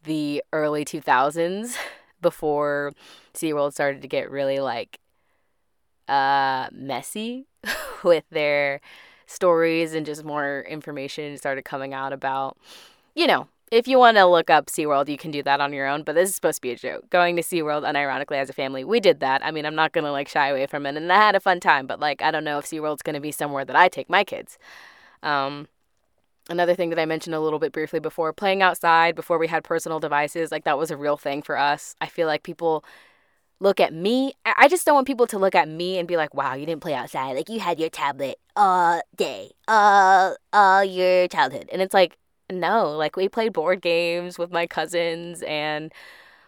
[0.05, 1.77] the early 2000s
[2.21, 2.92] before
[3.35, 4.99] SeaWorld started to get really like
[6.09, 7.47] uh messy
[8.03, 8.81] with their
[9.29, 12.57] stories and just more information started coming out about,
[13.14, 15.87] you know, if you want to look up SeaWorld, you can do that on your
[15.87, 17.11] own, but this is supposed to be a joke.
[17.11, 19.45] Going to SeaWorld unironically as a family, we did that.
[19.45, 21.41] I mean, I'm not going to like shy away from it, and I had a
[21.41, 23.88] fun time, but like, I don't know if SeaWorld's going to be somewhere that I
[23.88, 24.57] take my kids.
[25.23, 25.69] Um,
[26.49, 29.62] another thing that I mentioned a little bit briefly before playing outside before we had
[29.62, 31.95] personal devices, like, that was a real thing for us.
[32.01, 32.83] I feel like people
[33.61, 34.35] look at me.
[34.45, 36.83] I just don't want people to look at me and be like, wow, you didn't
[36.83, 37.33] play outside.
[37.33, 41.68] Like you had your tablet all day, all, all your childhood.
[41.72, 42.16] And it's like,
[42.51, 45.93] no, like we played board games with my cousins and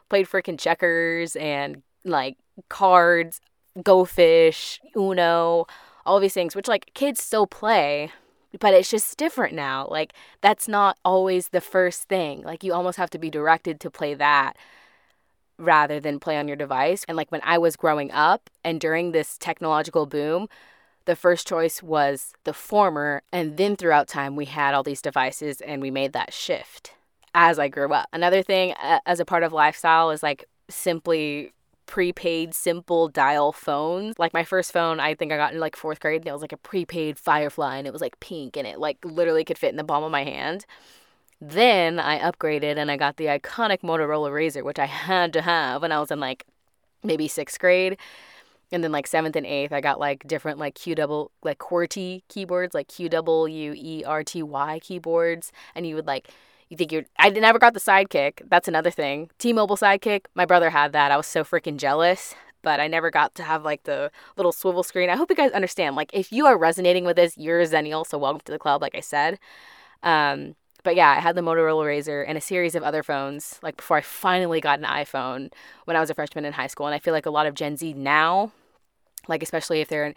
[0.09, 2.37] played freaking checkers and like
[2.69, 3.41] cards,
[3.83, 5.67] go fish, Uno,
[6.07, 8.11] all these things, which like kids still play,
[8.59, 9.87] but it's just different now.
[9.91, 12.43] Like that's not always the first thing.
[12.43, 14.57] Like you almost have to be directed to play that
[15.61, 17.05] rather than play on your device.
[17.07, 20.49] And like when I was growing up and during this technological boom,
[21.05, 25.61] the first choice was the former, and then throughout time, we had all these devices
[25.61, 26.93] and we made that shift
[27.35, 28.09] as I grew up.
[28.13, 31.53] Another thing uh, as a part of lifestyle is like simply
[31.87, 34.19] prepaid simple dial phones.
[34.19, 36.43] Like my first phone, I think I got in like fourth grade, and it was
[36.43, 39.71] like a prepaid Firefly, and it was like pink, and it like literally could fit
[39.71, 40.67] in the palm of my hand.
[41.41, 45.83] Then I upgraded and I got the iconic Motorola Razr, which I had to have
[45.83, 46.45] when I was in like
[47.03, 47.97] maybe sixth grade.
[48.73, 52.23] And then like seventh and eighth, I got like different like Q double like QWERTY
[52.29, 56.29] keyboards, like Q W E R T Y keyboards, and you would like
[56.69, 58.43] you think you're I never got the sidekick.
[58.49, 59.31] That's another thing.
[59.39, 60.27] T-Mobile sidekick.
[60.35, 61.11] My brother had that.
[61.11, 64.85] I was so freaking jealous, but I never got to have like the little swivel
[64.85, 65.11] screen.
[65.11, 65.97] I hope you guys understand.
[65.97, 68.83] Like if you are resonating with this, you're a Zennial, so welcome to the club,
[68.83, 69.41] like I said.
[70.05, 73.77] Um, but yeah, I had the Motorola Razr and a series of other phones, like
[73.77, 75.53] before I finally got an iPhone
[75.85, 76.87] when I was a freshman in high school.
[76.87, 78.53] And I feel like a lot of Gen Z now,
[79.29, 80.15] like especially if they're in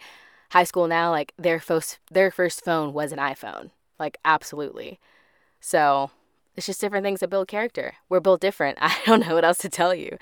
[0.50, 3.70] high school now, like their first their first phone was an iPhone.
[3.98, 4.98] Like absolutely.
[5.60, 6.10] So
[6.56, 7.94] it's just different things that build character.
[8.08, 8.78] We're built different.
[8.82, 10.18] I don't know what else to tell you.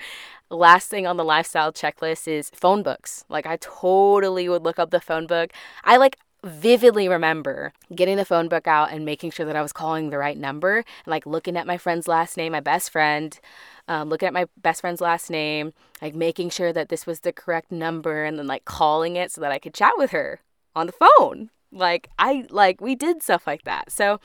[0.49, 3.25] Last thing on the lifestyle checklist is phone books.
[3.29, 5.51] Like I totally would look up the phone book.
[5.83, 9.71] I like vividly remember getting the phone book out and making sure that I was
[9.71, 13.39] calling the right number and like looking at my friend's last name, my best friend,
[13.87, 17.31] um, looking at my best friend's last name, like making sure that this was the
[17.31, 20.41] correct number and then like calling it so that I could chat with her
[20.75, 21.49] on the phone.
[21.71, 23.91] Like I like we did stuff like that.
[23.91, 24.19] So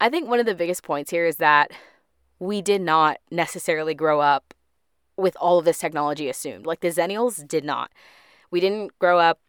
[0.00, 1.72] I think one of the biggest points here is that
[2.38, 4.54] we did not necessarily grow up
[5.16, 6.66] with all of this technology assumed.
[6.66, 7.90] Like the Zennials did not.
[8.50, 9.40] We didn't grow up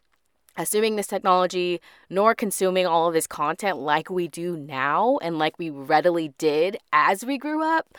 [0.59, 5.57] assuming this technology nor consuming all of this content like we do now and like
[5.57, 7.97] we readily did as we grew up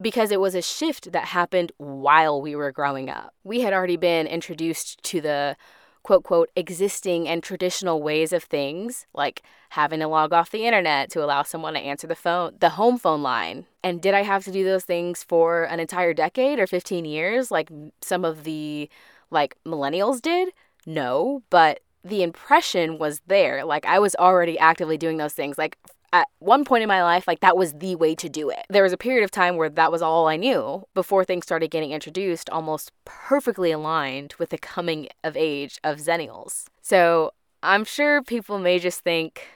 [0.00, 3.34] because it was a shift that happened while we were growing up.
[3.44, 5.56] We had already been introduced to the
[6.04, 11.10] quote, quote, existing and traditional ways of things, like having to log off the internet
[11.10, 13.66] to allow someone to answer the phone, the home phone line.
[13.84, 17.50] And did I have to do those things for an entire decade or 15 years,
[17.50, 17.70] like
[18.00, 18.88] some of the
[19.30, 20.52] like millennials did?
[20.86, 23.64] No, but the impression was there.
[23.64, 25.58] Like I was already actively doing those things.
[25.58, 25.78] Like
[26.12, 28.66] at one point in my life, like that was the way to do it.
[28.68, 31.70] There was a period of time where that was all I knew before things started
[31.70, 36.64] getting introduced, almost perfectly aligned with the coming of age of Zennials.
[36.82, 39.46] So I'm sure people may just think,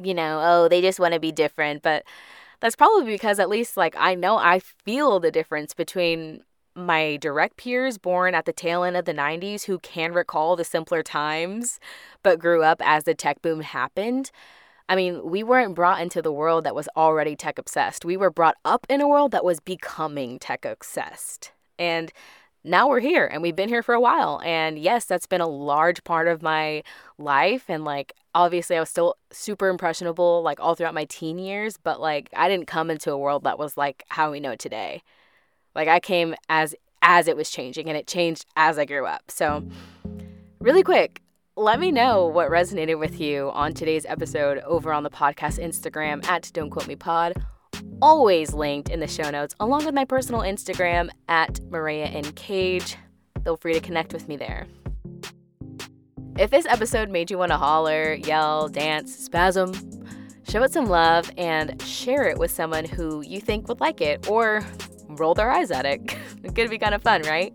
[0.00, 1.82] you know, oh, they just want to be different.
[1.82, 2.04] But
[2.60, 6.42] that's probably because at least like I know I feel the difference between
[6.74, 10.64] my direct peers born at the tail end of the 90s who can recall the
[10.64, 11.78] simpler times
[12.22, 14.30] but grew up as the tech boom happened
[14.88, 18.04] I mean, we weren't brought into the world that was already tech obsessed.
[18.04, 21.52] We were brought up in a world that was becoming tech obsessed.
[21.78, 22.12] And
[22.64, 24.40] now we're here and we've been here for a while.
[24.44, 26.82] And yes, that's been a large part of my
[27.18, 27.64] life.
[27.68, 31.98] And like, obviously, I was still super impressionable like all throughout my teen years, but
[32.00, 35.02] like, I didn't come into a world that was like how we know today.
[35.74, 39.30] Like, I came as as it was changing and it changed as I grew up.
[39.30, 39.62] So,
[40.58, 41.20] really quick,
[41.56, 46.26] let me know what resonated with you on today's episode over on the podcast Instagram
[46.26, 47.34] at Don't Quote Me Pod.
[48.00, 52.96] Always linked in the show notes, along with my personal Instagram at Mereyah in Cage.
[53.44, 54.66] Feel free to connect with me there.
[56.38, 59.72] If this episode made you want to holler, yell, dance, spasm,
[60.48, 64.28] show it some love and share it with someone who you think would like it
[64.28, 64.64] or
[65.14, 66.00] roll their eyes at it.
[66.42, 67.54] it gonna be kind of fun, right?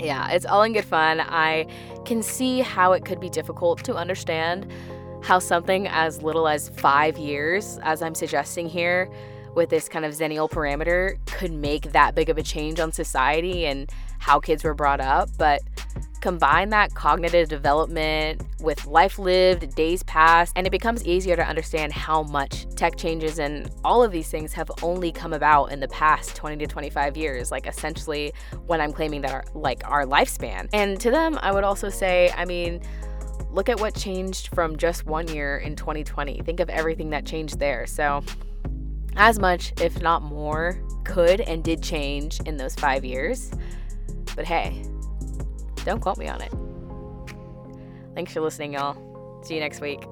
[0.00, 1.20] yeah, it's all in good fun.
[1.20, 1.66] I
[2.04, 4.70] can see how it could be difficult to understand
[5.22, 9.10] how something as little as five years, as I'm suggesting here,
[9.54, 13.66] with this kind of Zennial parameter, could make that big of a change on society
[13.66, 15.28] and how kids were brought up.
[15.36, 15.62] But
[16.20, 21.92] Combine that cognitive development with life lived, days past, and it becomes easier to understand
[21.92, 25.88] how much tech changes and all of these things have only come about in the
[25.88, 28.32] past 20 to 25 years, like essentially
[28.66, 30.68] when I'm claiming that our like our lifespan.
[30.72, 32.80] And to them, I would also say, I mean,
[33.50, 36.42] look at what changed from just one year in 2020.
[36.42, 37.86] Think of everything that changed there.
[37.86, 38.22] So
[39.16, 43.50] as much, if not more, could and did change in those five years.
[44.36, 44.82] But hey,
[45.84, 46.52] don't quote me on it.
[48.14, 48.96] Thanks for listening, y'all.
[49.42, 50.04] See you next week.